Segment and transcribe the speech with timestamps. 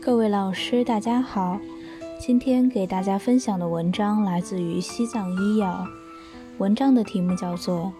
[0.00, 1.58] 各位老师，大家好。
[2.18, 5.86] 今天给大家分享的文章来自于西藏医药，
[6.58, 7.92] 文章的题目叫做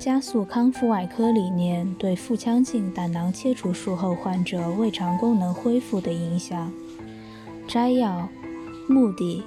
[0.02, 6.70] 《加速康复外科理念对腹腔镜胆囊切除术后患者胃肠功能恢复的影响》。
[7.72, 8.28] 摘要：
[8.88, 9.44] 目的，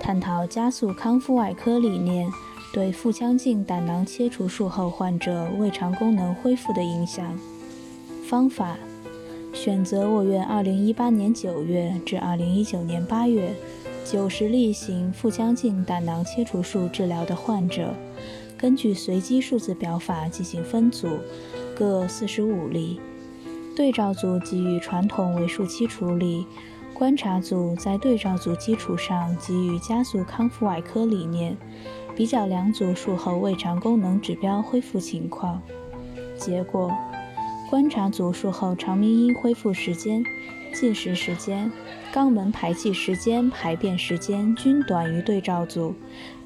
[0.00, 2.28] 探讨加速康复外科理念
[2.72, 7.38] 对腹腔镜胆囊切除术后患者胃肠功能恢复的影响。
[8.28, 8.76] 方法。
[9.54, 13.54] 选择我院2018年9月至2019年8月
[14.04, 17.94] 90例行腹腔镜胆囊切除术治疗的患者，
[18.58, 21.08] 根据随机数字表法进行分组，
[21.74, 23.00] 各45例。
[23.74, 26.44] 对照组给予传统为数期处理，
[26.92, 31.56] 观察组在对照组基础上给予加速康复外科理念，
[32.14, 35.62] 比较两组术后胃肠功能指标恢复情况。
[36.36, 36.92] 结果。
[37.70, 40.24] 观察组术后肠鸣音恢复时间、
[40.72, 41.70] 进食时间、
[42.10, 45.94] 肛门排气时间、排便时间均短于对照组，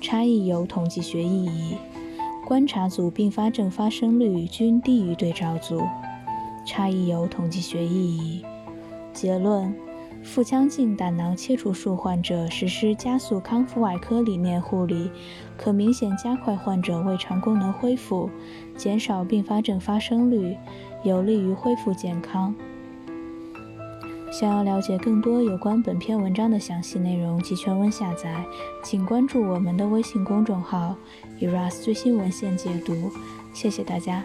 [0.00, 1.76] 差异有统计学意义。
[2.44, 5.82] 观察组并发症发生率均低于对照组，
[6.66, 8.44] 差异有统计学意义。
[9.12, 9.72] 结论：
[10.24, 15.08] 腹腔镜胆囊切除术患者实施加速康复外科理念护理，
[15.56, 18.28] 可明显加快患者胃肠功能恢复，
[18.76, 20.56] 减少并发症发生率。
[21.04, 22.54] 有利于恢复健康。
[24.30, 28.44] 想要了解更多有关本篇文章的详细内容及全文下载，
[28.82, 30.96] 请关注我们的微信公众号
[31.40, 33.10] “eras 最新文献解读”。
[33.52, 34.24] 谢谢大家。